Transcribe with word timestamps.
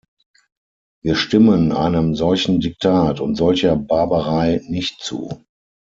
Wir 1.03 1.13
stimmen 1.15 1.71
einem 1.71 2.15
solchen 2.15 2.59
Diktat 2.59 3.19
und 3.19 3.35
solcher 3.35 3.75
Barbarei 3.75 4.59
nicht 4.67 4.99
zu. 4.99 5.43